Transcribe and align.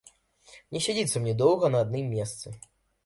Не 0.77 0.81
сядзіцца 0.85 1.21
мне 1.25 1.33
доўга 1.41 1.71
на 1.75 1.85
адным 1.89 2.11
месцы. 2.17 2.47